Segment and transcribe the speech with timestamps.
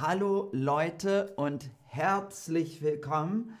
[0.00, 3.58] Hallo Leute und herzlich willkommen.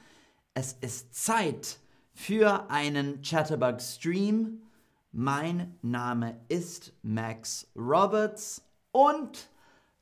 [0.54, 1.80] Es ist Zeit
[2.14, 4.62] für einen Chatterbug Stream.
[5.10, 8.62] Mein Name ist Max Roberts
[8.92, 9.48] und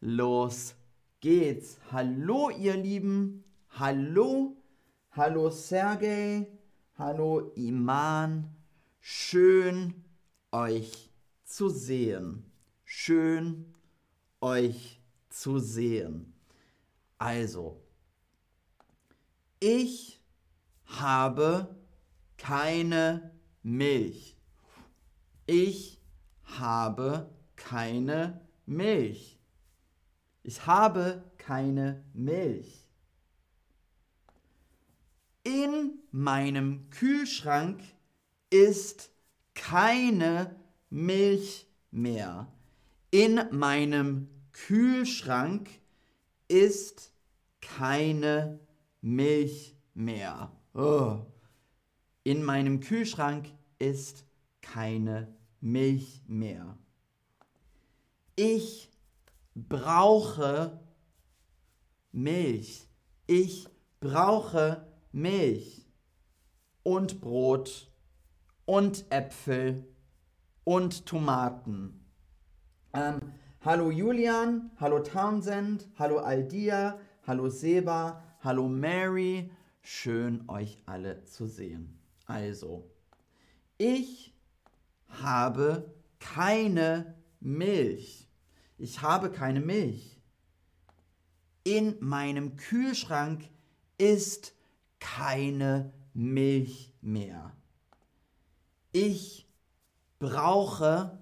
[0.02, 0.74] los
[1.20, 1.78] geht's.
[1.90, 3.42] Hallo ihr Lieben.
[3.70, 4.58] Hallo.
[5.12, 6.48] Hallo Sergej.
[6.98, 8.54] Hallo Iman.
[9.00, 10.04] Schön
[10.52, 11.10] euch
[11.44, 12.44] zu sehen.
[12.84, 13.72] Schön
[14.42, 15.05] euch zu
[15.58, 16.32] sehen.
[17.18, 17.82] Also,
[19.60, 20.20] ich
[20.86, 21.76] habe
[22.36, 24.36] keine Milch.
[25.46, 26.00] Ich
[26.44, 29.38] habe keine Milch.
[30.42, 32.86] Ich habe keine Milch.
[35.42, 37.80] In meinem Kühlschrank
[38.50, 39.10] ist
[39.54, 40.56] keine
[40.90, 42.52] Milch mehr.
[43.10, 45.68] In meinem Kühlschrank
[46.48, 47.12] ist
[47.60, 48.58] keine
[49.02, 50.50] Milch mehr.
[50.72, 51.26] Oh.
[52.24, 54.24] In meinem Kühlschrank ist
[54.62, 56.78] keine Milch mehr.
[58.34, 58.90] Ich
[59.54, 60.80] brauche
[62.10, 62.88] Milch.
[63.26, 63.68] Ich
[64.00, 65.86] brauche Milch
[66.82, 67.92] und Brot
[68.64, 69.86] und Äpfel
[70.64, 72.06] und Tomaten.
[72.94, 73.20] Ähm,
[73.66, 79.50] Hallo Julian, hallo Townsend, hallo Aldia, hallo Seba, hallo Mary.
[79.82, 81.98] Schön euch alle zu sehen.
[82.26, 82.88] Also,
[83.76, 84.32] ich
[85.08, 88.28] habe keine Milch.
[88.78, 90.20] Ich habe keine Milch.
[91.64, 93.50] In meinem Kühlschrank
[93.98, 94.54] ist
[95.00, 97.52] keine Milch mehr.
[98.92, 99.48] Ich
[100.20, 101.18] brauche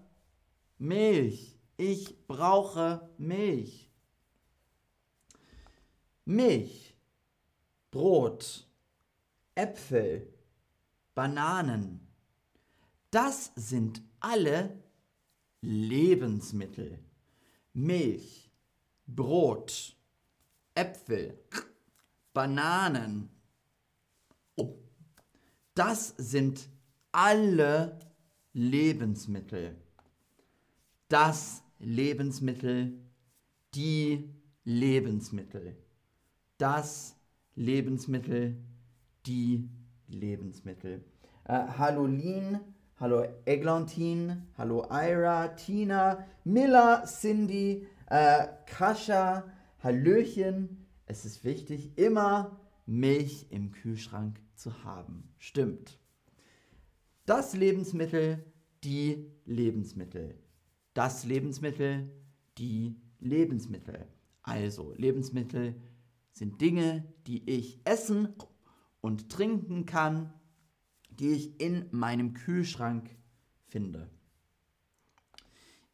[0.76, 1.53] Milch.
[1.76, 3.90] Ich brauche Milch.
[6.24, 6.96] Milch,
[7.90, 8.66] Brot,
[9.54, 10.32] Äpfel,
[11.14, 12.06] Bananen.
[13.10, 14.82] Das sind alle
[15.60, 16.98] Lebensmittel.
[17.72, 18.50] Milch,
[19.06, 19.96] Brot,
[20.74, 21.38] Äpfel,
[22.32, 23.28] Bananen.
[25.74, 26.68] Das sind
[27.10, 27.98] alle
[28.52, 29.76] Lebensmittel.
[31.08, 32.98] Das Lebensmittel,
[33.74, 34.30] die
[34.64, 35.76] Lebensmittel,
[36.56, 37.16] das
[37.54, 38.56] Lebensmittel,
[39.26, 39.68] die
[40.08, 41.04] Lebensmittel.
[41.44, 42.58] Äh, hallo Lin,
[42.96, 49.44] hallo Eglantin, hallo Ira, Tina, Miller, Cindy, äh, Kascha,
[49.82, 50.86] Hallöchen.
[51.06, 55.34] Es ist wichtig, immer Milch im Kühlschrank zu haben.
[55.36, 55.98] Stimmt.
[57.26, 58.44] Das Lebensmittel,
[58.82, 60.43] die Lebensmittel
[60.94, 62.10] das Lebensmittel,
[62.56, 64.06] die Lebensmittel.
[64.42, 65.74] Also Lebensmittel
[66.32, 68.34] sind Dinge, die ich essen
[69.00, 70.32] und trinken kann,
[71.10, 73.16] die ich in meinem Kühlschrank
[73.66, 74.08] finde.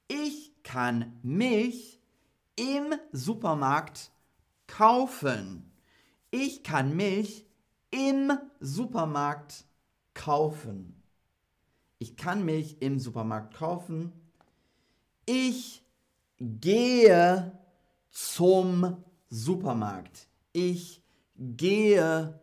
[0.08, 2.00] Ich kann Milch
[2.56, 4.12] im Supermarkt
[4.66, 5.72] kaufen.
[6.30, 7.46] Ich kann Milch
[7.90, 9.66] im Supermarkt
[10.14, 11.02] kaufen.
[11.98, 14.12] Ich kann Milch im Supermarkt kaufen
[15.30, 15.84] ich
[16.38, 17.56] gehe
[18.10, 20.28] zum Supermarkt.
[20.52, 21.04] Ich
[21.36, 22.40] gehe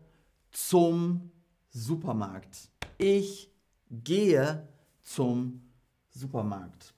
[0.51, 1.31] zum
[1.69, 2.71] Supermarkt.
[2.97, 3.51] Ich
[3.89, 4.67] gehe
[5.01, 5.69] zum
[6.09, 6.93] Supermarkt.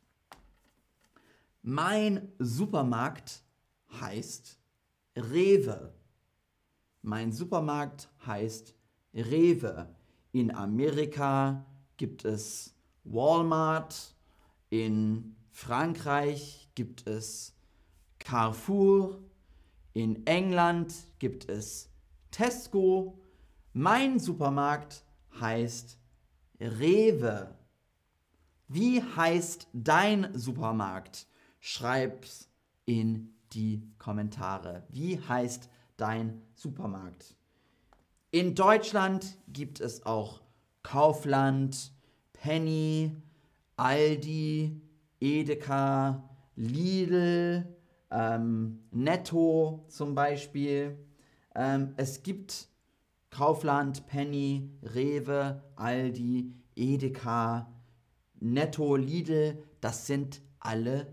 [1.64, 3.44] Mein Supermarkt
[4.00, 4.60] heißt
[5.16, 5.92] Rewe.
[7.02, 8.76] Mein Supermarkt heißt
[9.16, 9.96] Rewe.
[10.34, 11.66] In Amerika
[11.98, 14.16] gibt es Walmart,
[14.70, 17.56] in Frankreich gibt es
[18.20, 19.20] Carrefour,
[19.94, 21.90] in England gibt es
[22.32, 23.20] Tesco.
[23.74, 25.04] Mein Supermarkt
[25.40, 25.98] heißt
[26.60, 27.56] Rewe.
[28.68, 31.28] Wie heißt dein Supermarkt?
[31.60, 32.50] Schreib's
[32.86, 34.84] in die Kommentare.
[34.90, 37.36] Wie heißt dein Supermarkt?
[38.32, 40.42] In Deutschland gibt es auch
[40.84, 41.92] Kaufland,
[42.34, 43.16] Penny,
[43.76, 44.82] Aldi,
[45.20, 47.66] Edeka, Lidl,
[48.12, 50.98] ähm, Netto zum Beispiel.
[51.56, 52.68] Ähm, es gibt
[53.30, 57.72] Kaufland, Penny, Rewe, Aldi, Edeka,
[58.40, 59.64] Netto, Lidl.
[59.82, 61.08] Das sind alle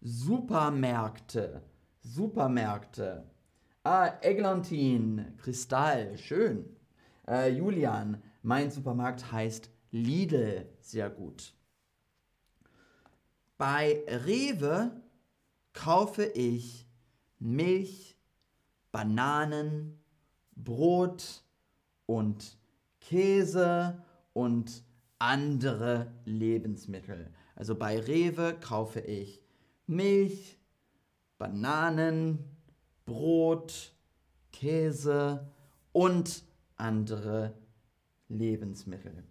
[0.00, 1.62] Supermärkte.
[2.02, 3.24] Supermärkte.
[3.82, 6.64] Ah, Eglantin, Kristall, schön.
[7.26, 11.55] Äh, Julian, mein Supermarkt heißt Lidl, sehr gut.
[13.58, 14.90] Bei Rewe
[15.72, 16.86] kaufe ich
[17.38, 18.16] Milch,
[18.92, 19.98] Bananen,
[20.54, 21.42] Brot
[22.06, 22.58] und
[23.00, 24.82] Käse und
[25.18, 27.32] andere Lebensmittel.
[27.54, 29.42] Also bei Rewe kaufe ich
[29.86, 30.58] Milch,
[31.38, 32.44] Bananen,
[33.06, 33.94] Brot,
[34.52, 35.50] Käse
[35.92, 36.44] und
[36.76, 37.54] andere
[38.28, 39.24] Lebensmittel.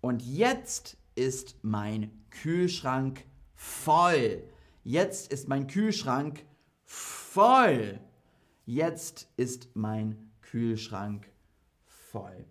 [0.00, 3.24] Und jetzt ist mein Kühlschrank
[3.54, 4.42] voll.
[4.82, 6.44] Jetzt ist mein Kühlschrank
[6.84, 8.00] voll.
[8.66, 11.30] Jetzt ist mein Kühlschrank
[11.84, 12.44] voll.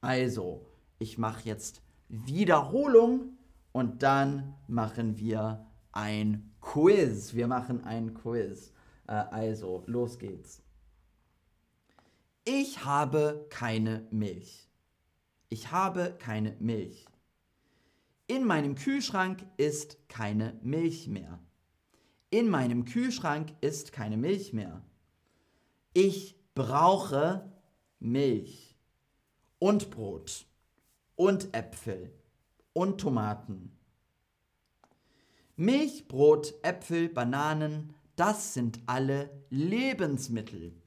[0.00, 0.66] Also,
[0.98, 3.38] ich mache jetzt Wiederholung
[3.72, 7.34] und dann machen wir ein Quiz.
[7.34, 8.72] Wir machen ein Quiz.
[9.06, 10.62] Äh, also, los geht's.
[12.44, 14.68] Ich habe keine Milch.
[15.50, 17.06] Ich habe keine Milch.
[18.30, 21.40] In meinem Kühlschrank ist keine Milch mehr.
[22.30, 24.84] In meinem Kühlschrank ist keine Milch mehr.
[25.94, 27.50] Ich brauche
[27.98, 28.78] Milch
[29.58, 30.46] und Brot
[31.16, 32.12] und Äpfel
[32.72, 33.76] und Tomaten.
[35.56, 40.80] Milch, Brot, Äpfel, Bananen, das sind alle Lebensmittel.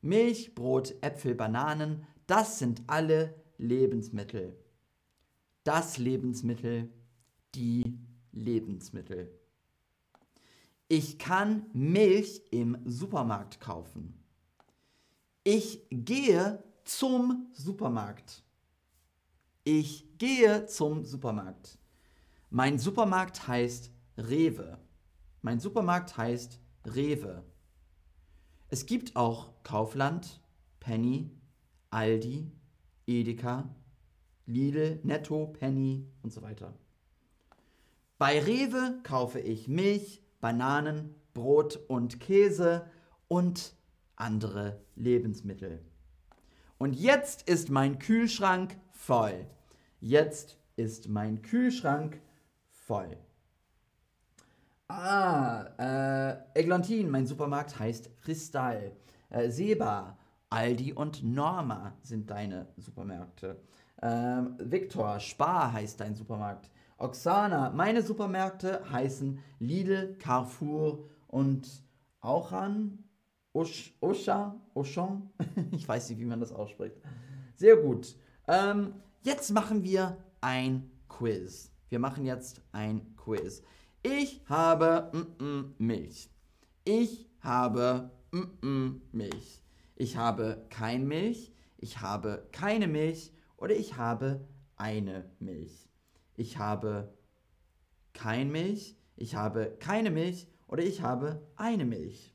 [0.00, 4.56] Milch, Brot, Äpfel, Bananen, das sind alle Lebensmittel.
[5.64, 6.90] Das Lebensmittel,
[7.54, 7.98] die
[8.32, 9.30] Lebensmittel.
[10.88, 14.14] Ich kann Milch im Supermarkt kaufen.
[15.44, 18.42] Ich gehe zum Supermarkt.
[19.64, 21.78] Ich gehe zum Supermarkt.
[22.48, 24.78] Mein Supermarkt heißt Rewe.
[25.42, 27.44] Mein Supermarkt heißt Rewe.
[28.68, 30.40] Es gibt auch Kaufland,
[30.80, 31.30] Penny,
[31.90, 32.50] Aldi,
[33.06, 33.68] Edeka,
[34.50, 36.74] Lidl, Netto, Penny und so weiter.
[38.18, 42.84] Bei Rewe kaufe ich Milch, Bananen, Brot und Käse
[43.28, 43.74] und
[44.16, 45.80] andere Lebensmittel.
[46.76, 49.46] Und jetzt ist mein Kühlschrank voll.
[50.00, 52.20] Jetzt ist mein Kühlschrank
[52.68, 53.16] voll.
[54.88, 58.96] Ah, äh, Eglantin, mein Supermarkt heißt Kristall.
[59.28, 60.18] Äh, Seba,
[60.48, 63.60] Aldi und Norma sind deine Supermärkte.
[64.02, 66.70] Ähm, Victor, Spar heißt dein Supermarkt.
[66.98, 71.68] Oksana, meine Supermärkte heißen Lidl, Carrefour und
[72.20, 73.04] Auchan,
[73.52, 75.30] Osh, Osha, Oshon.
[75.72, 76.96] ich weiß nicht, wie man das ausspricht.
[77.56, 78.14] Sehr gut.
[78.46, 81.72] Ähm, jetzt machen wir ein Quiz.
[81.88, 83.62] Wir machen jetzt ein Quiz.
[84.02, 86.30] Ich habe mm -mm, Milch.
[86.84, 89.62] Ich habe mm Milch.
[89.96, 91.52] Ich habe kein Milch.
[91.78, 93.32] Ich habe keine Milch.
[93.60, 95.88] Oder ich habe eine Milch.
[96.36, 97.14] Ich habe
[98.12, 98.96] kein Milch.
[99.16, 100.48] Ich habe keine Milch.
[100.66, 102.34] Oder ich habe eine Milch.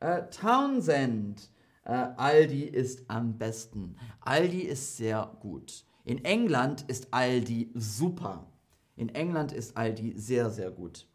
[0.00, 1.50] Äh, Townsend.
[1.84, 3.96] Äh, Aldi ist am besten.
[4.20, 5.84] Aldi ist sehr gut.
[6.04, 8.50] In England ist Aldi super.
[8.96, 11.06] In England ist Aldi sehr, sehr gut.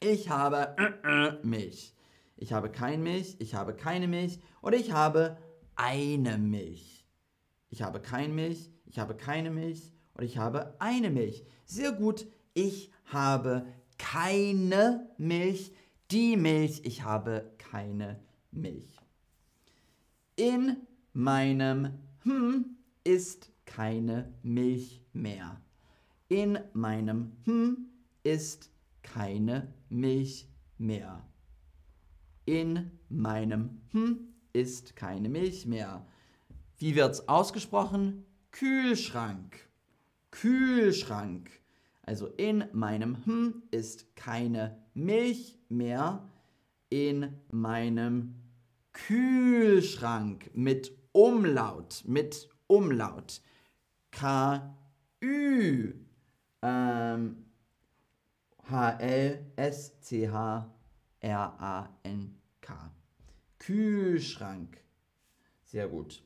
[0.00, 1.94] Ich habe Milch.
[2.36, 5.38] Ich habe kein Milch, ich habe keine Milch oder ich habe
[5.74, 6.95] eine Milch.
[7.76, 11.44] Ich habe kein Milch, ich habe keine Milch oder ich habe eine Milch.
[11.66, 13.66] Sehr gut, ich habe
[13.98, 15.74] keine Milch.
[16.10, 18.18] Die Milch, ich habe keine
[18.50, 18.96] Milch.
[20.36, 20.78] In
[21.12, 25.60] meinem Hm ist keine Milch mehr.
[26.30, 27.90] In meinem Hm
[28.22, 28.70] ist
[29.02, 31.28] keine Milch mehr.
[32.46, 36.06] In meinem Hm ist keine Milch mehr.
[36.78, 38.26] Wie wird's ausgesprochen?
[38.50, 39.66] Kühlschrank.
[40.30, 41.50] Kühlschrank.
[42.02, 46.28] Also in meinem Hm ist keine Milch mehr.
[46.90, 48.34] In meinem
[48.92, 53.40] Kühlschrank mit Umlaut, mit Umlaut.
[54.10, 55.94] K-Ü.
[56.60, 57.46] Ähm,
[58.68, 59.70] H-L-S-C-H-R-A-N-K.
[63.58, 64.78] Kühlschrank.
[65.64, 66.25] Sehr gut.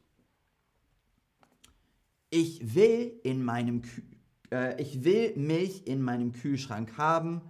[2.31, 4.03] Ich will in meinem Kü
[4.51, 7.41] äh, ich will Milch in meinem Kühlschrank haben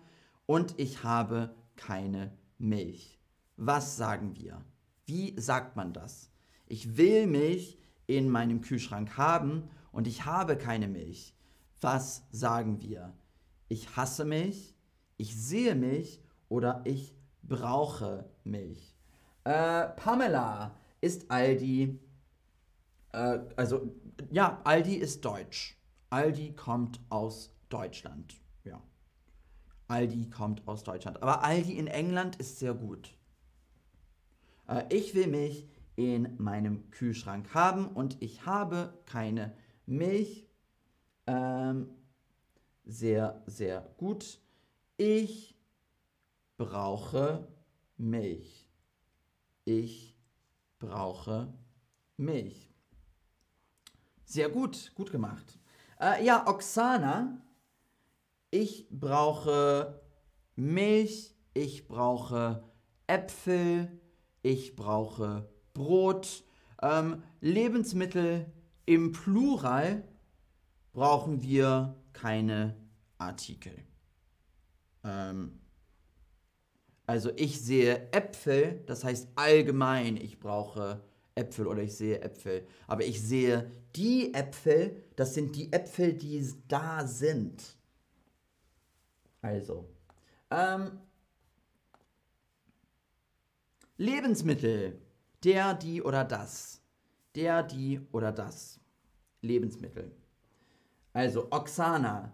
[0.46, 3.18] und ich habe keine Milch.
[3.56, 4.64] Was sagen wir?
[5.06, 6.30] Wie sagt man das?
[6.66, 11.34] Ich will Milch in meinem Kühlschrank haben und ich habe keine Milch.
[11.80, 13.12] Was sagen wir?
[13.68, 14.74] Ich hasse Milch,
[15.16, 18.94] ich sehe Milch oder ich brauche Milch.
[19.44, 21.98] Äh, Pamela ist Aldi,
[23.12, 23.94] äh, also
[24.30, 25.76] ja, Aldi ist deutsch.
[26.10, 28.34] Aldi kommt aus Deutschland.
[28.64, 28.82] Ja.
[29.88, 31.22] Aldi kommt aus Deutschland.
[31.22, 33.16] Aber Aldi in England ist sehr gut.
[34.68, 39.54] Äh, ich will Milch in meinem Kühlschrank haben und ich habe keine
[39.86, 40.48] Milch.
[41.26, 41.90] Ähm,
[42.84, 44.40] sehr, sehr gut.
[44.96, 45.56] Ich
[46.56, 47.48] brauche
[47.96, 48.66] Milch.
[49.64, 50.16] Ich
[50.78, 51.52] brauche
[52.16, 52.69] Milch.
[54.30, 55.58] Sehr gut, gut gemacht.
[56.00, 57.42] Äh, ja, Oksana,
[58.52, 60.00] ich brauche
[60.54, 62.62] Milch, ich brauche
[63.08, 64.00] Äpfel,
[64.42, 66.44] ich brauche Brot.
[66.80, 68.46] Ähm, Lebensmittel
[68.86, 70.04] im Plural
[70.92, 72.76] brauchen wir keine
[73.18, 73.74] Artikel.
[75.02, 75.58] Ähm,
[77.04, 81.02] also ich sehe Äpfel, das heißt allgemein, ich brauche
[81.34, 82.66] Äpfel oder ich sehe Äpfel.
[82.86, 87.76] Aber ich sehe die Äpfel, das sind die Äpfel, die da sind.
[89.42, 89.88] Also,
[90.50, 90.98] ähm,
[93.96, 95.00] Lebensmittel.
[95.44, 96.82] Der, die oder das.
[97.34, 98.80] Der, die oder das.
[99.40, 100.10] Lebensmittel.
[101.12, 102.32] Also, Oksana.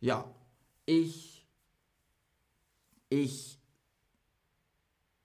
[0.00, 0.32] Ja,
[0.86, 1.46] ich,
[3.08, 3.60] ich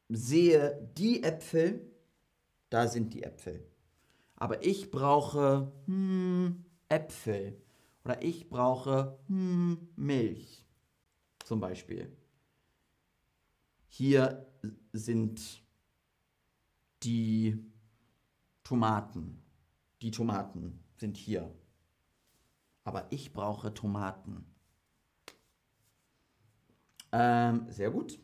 [0.09, 1.88] sehe die Äpfel,
[2.69, 3.65] da sind die Äpfel.
[4.35, 7.61] Aber ich brauche hm, Äpfel
[8.05, 10.65] oder ich brauche hm, Milch
[11.43, 12.15] zum Beispiel.
[13.87, 14.45] Hier
[14.93, 15.63] sind
[17.03, 17.65] die
[18.63, 19.41] Tomaten.
[20.01, 21.53] Die Tomaten sind hier.
[22.83, 24.45] Aber ich brauche Tomaten.
[27.11, 28.19] Ähm, sehr gut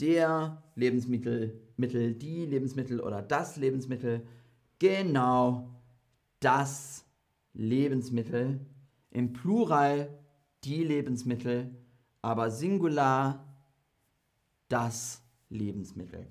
[0.00, 4.26] der Lebensmittel, Mittel, die Lebensmittel oder das Lebensmittel,
[4.78, 5.70] genau
[6.40, 7.04] das
[7.54, 8.60] Lebensmittel,
[9.10, 10.18] im Plural
[10.64, 11.74] die Lebensmittel,
[12.20, 13.44] aber Singular
[14.68, 16.26] das Lebensmittel.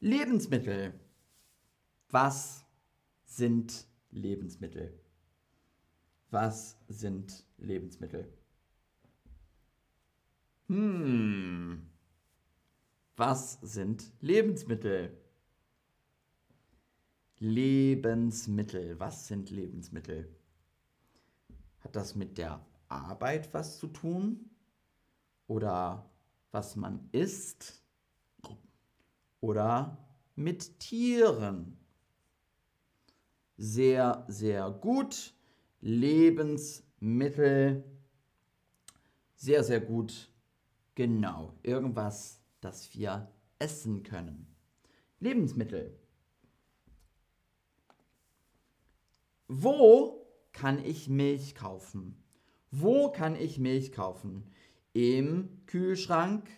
[0.00, 0.94] Lebensmittel.
[2.10, 2.64] Was
[3.24, 4.98] sind Lebensmittel?
[6.30, 8.37] Was sind Lebensmittel?
[10.68, 11.88] Hm.
[13.16, 15.16] Was sind Lebensmittel?
[17.38, 19.00] Lebensmittel.
[19.00, 20.28] Was sind Lebensmittel?
[21.80, 24.50] Hat das mit der Arbeit was zu tun?
[25.46, 26.10] Oder
[26.52, 27.82] was man isst?
[29.40, 29.96] Oder
[30.36, 31.78] mit Tieren?
[33.56, 35.32] Sehr, sehr gut.
[35.80, 37.84] Lebensmittel.
[39.34, 40.28] Sehr, sehr gut
[40.98, 44.48] Genau, irgendwas, das wir essen können.
[45.20, 45.96] Lebensmittel.
[49.46, 52.20] Wo kann ich Milch kaufen?
[52.72, 54.50] Wo kann ich Milch kaufen?
[54.92, 56.50] Im Kühlschrank,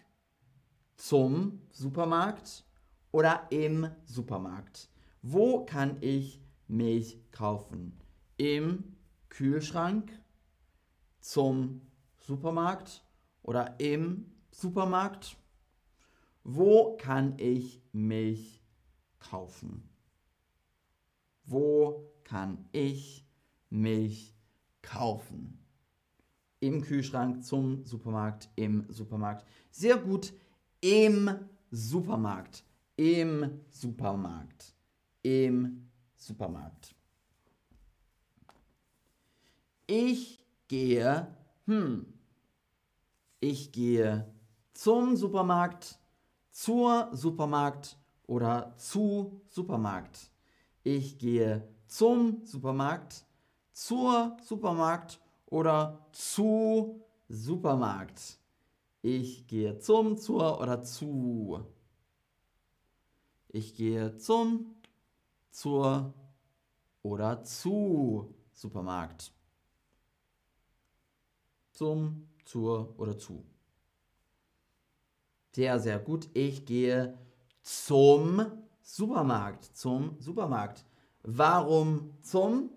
[0.97, 2.65] zum Supermarkt
[3.13, 4.89] oder im Supermarkt?
[5.21, 8.01] Wo kann ich Milch kaufen?
[8.39, 8.97] Im
[9.29, 10.11] Kühlschrank,
[11.21, 11.83] zum
[12.17, 13.05] Supermarkt
[13.51, 15.37] oder im Supermarkt?
[16.45, 18.63] Wo kann ich Milch
[19.19, 19.91] kaufen?
[21.47, 23.27] Wo kann ich
[23.69, 24.37] Milch
[24.83, 25.59] kaufen?
[26.61, 29.45] Im Kühlschrank, zum Supermarkt, im Supermarkt.
[29.73, 30.33] Sehr gut,
[30.81, 31.29] im
[31.73, 32.63] Supermarkt.
[32.95, 34.77] Im Supermarkt.
[35.25, 36.95] Im Supermarkt.
[39.89, 41.35] Ich gehe,
[41.67, 42.20] hm,
[43.41, 44.33] ich gehe
[44.75, 45.99] zum Supermarkt,
[46.51, 50.31] zur Supermarkt oder zu Supermarkt.
[50.85, 53.25] Ich gehe zum Supermarkt,
[53.73, 58.39] zur Supermarkt oder zu Supermarkt.
[59.03, 61.65] Ich gehe zum, zur oder zu.
[63.49, 64.75] Ich gehe zum,
[65.51, 66.13] zur
[67.03, 69.33] oder zu Supermarkt.
[71.73, 73.45] Zum, zur oder zu.
[75.53, 76.29] Sehr, sehr gut.
[76.35, 77.17] Ich gehe
[77.63, 78.45] zum
[78.83, 79.65] Supermarkt.
[79.77, 80.85] Zum Supermarkt.
[81.23, 82.71] Warum zum?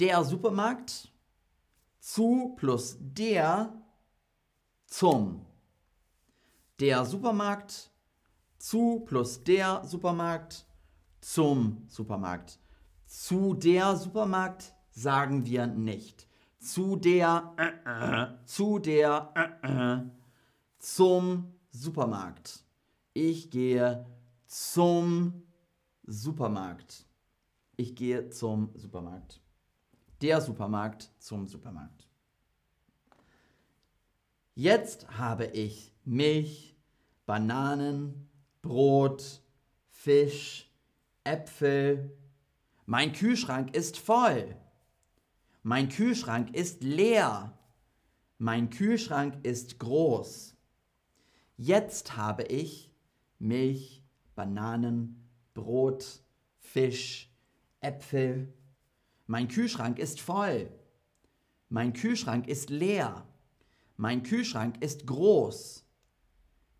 [0.00, 1.12] Der Supermarkt.
[2.00, 3.80] Zu plus der
[4.86, 5.46] zum.
[6.80, 7.92] Der Supermarkt.
[8.58, 10.66] Zu plus der Supermarkt.
[11.20, 12.58] Zum Supermarkt.
[13.06, 16.26] Zu der Supermarkt sagen wir nicht
[16.58, 19.32] zu der, äh, äh, zu der,
[19.62, 20.10] äh,
[20.78, 22.64] zum Supermarkt.
[23.12, 24.06] Ich gehe
[24.46, 25.42] zum
[26.04, 27.06] Supermarkt.
[27.76, 29.40] Ich gehe zum Supermarkt.
[30.22, 32.08] Der Supermarkt zum Supermarkt.
[34.54, 36.74] Jetzt habe ich Milch,
[37.26, 38.30] Bananen,
[38.62, 39.42] Brot,
[39.90, 40.70] Fisch,
[41.24, 42.16] Äpfel.
[42.86, 44.56] Mein Kühlschrank ist voll.
[45.68, 47.58] Mein Kühlschrank ist leer.
[48.38, 50.54] Mein Kühlschrank ist groß.
[51.56, 52.94] Jetzt habe ich
[53.40, 54.04] Milch,
[54.36, 56.22] Bananen, Brot,
[56.60, 57.34] Fisch,
[57.80, 58.54] Äpfel.
[59.26, 60.70] Mein Kühlschrank ist voll.
[61.68, 63.26] Mein Kühlschrank ist leer.
[63.96, 65.84] Mein Kühlschrank ist groß.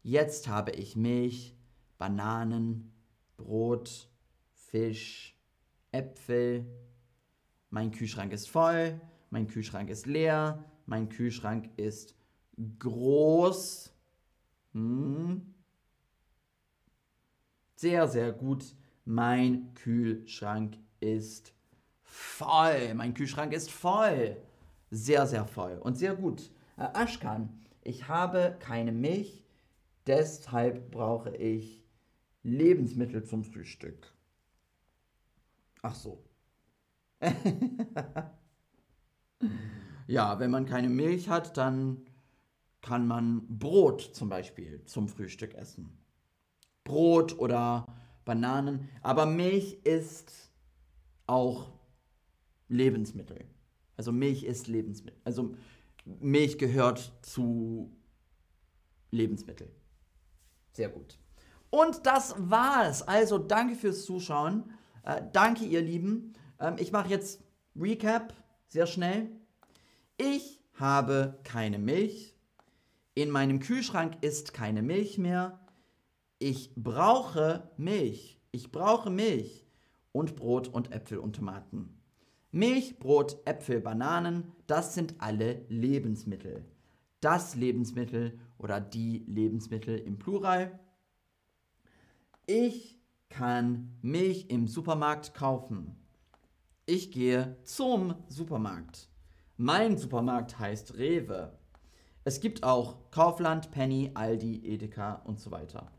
[0.05, 1.57] Jetzt habe ich Milch,
[1.99, 2.93] Bananen,
[3.37, 4.09] Brot,
[4.53, 5.37] Fisch,
[5.91, 6.86] Äpfel.
[7.71, 9.01] Mein Kühlschrank ist voll.
[9.31, 10.65] Mein Kühlschrank ist leer.
[10.87, 12.15] Mein Kühlschrank ist
[12.79, 13.93] groß.
[14.73, 15.55] Hm.
[17.77, 18.75] Sehr, sehr gut.
[19.05, 21.53] Mein Kühlschrank ist
[22.03, 22.95] voll.
[22.95, 24.37] Mein Kühlschrank ist voll.
[24.91, 26.51] Sehr, sehr voll und sehr gut.
[26.77, 29.45] Äh, Aschkan, ich habe keine Milch,
[30.07, 31.85] deshalb brauche ich
[32.43, 34.13] Lebensmittel zum Frühstück.
[35.83, 36.26] Ach so.
[40.07, 42.07] ja, wenn man keine Milch hat, dann
[42.83, 45.99] kann man Brot zum Beispiel zum Frühstück essen.
[46.85, 47.87] Brot oder
[48.25, 48.89] Bananen.
[49.03, 50.51] Aber Milch ist
[51.27, 51.73] auch
[52.69, 53.45] Lebensmittel.
[53.97, 55.21] Also Milch ist Lebensmittel.
[55.25, 55.57] Also
[56.05, 57.91] Milch gehört zu
[59.11, 59.69] Lebensmittel.
[60.73, 61.19] Sehr gut.
[61.71, 63.03] Und das war's.
[63.03, 64.71] Also danke fürs Zuschauen.
[65.03, 66.35] Äh, danke, ihr Lieben.
[66.61, 67.43] Ähm, ich mache jetzt
[67.75, 68.35] Recap
[68.69, 69.31] sehr schnell.
[70.17, 72.35] Ich habe keine Milch.
[73.15, 75.61] In meinem Kühlschrank ist keine Milch mehr.
[76.39, 78.39] Ich brauche Milch.
[78.51, 79.67] Ich brauche Milch
[80.13, 81.97] und Brot und Äpfel und Tomaten.
[82.51, 86.65] Milch, Brot, Äpfel, Bananen, das sind alle Lebensmittel.
[87.21, 90.79] Das Lebensmittel oder die Lebensmittel im Plural.
[92.47, 95.97] Ich kann Milch im Supermarkt kaufen.
[96.89, 99.09] Ich gehe zum Supermarkt.
[99.57, 101.59] Mein Supermarkt heißt Rewe.
[102.23, 105.91] Es gibt auch Kaufland, Penny, Aldi, Edeka und so weiter.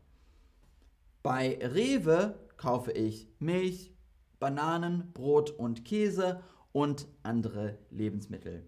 [1.22, 3.92] Bei Rewe kaufe ich Milch,
[4.40, 6.40] Bananen, Brot und Käse
[6.72, 8.64] und andere Lebensmittel.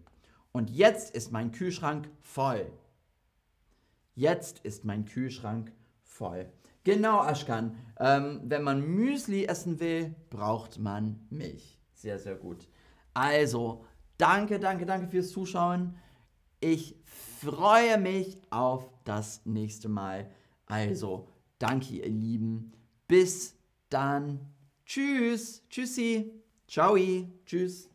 [0.53, 2.71] Und jetzt ist mein Kühlschrank voll.
[4.15, 6.53] Jetzt ist mein Kühlschrank voll.
[6.85, 7.79] Genau, Aschkan.
[7.99, 11.80] Ähm, wenn man Müsli essen will, braucht man Milch.
[12.01, 12.67] Sehr, sehr gut.
[13.13, 13.85] Also,
[14.17, 15.99] danke, danke, danke fürs Zuschauen.
[16.59, 20.31] Ich freue mich auf das nächste Mal.
[20.65, 22.73] Also, danke, ihr Lieben.
[23.07, 23.55] Bis
[23.91, 24.41] dann.
[24.87, 25.63] Tschüss.
[25.69, 26.43] Tschüssi.
[26.67, 26.97] Ciao.
[27.45, 27.90] Tschüss.